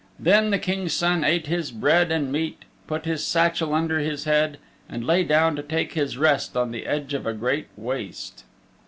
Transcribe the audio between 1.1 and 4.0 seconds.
ate his bread and meat, put his satchel under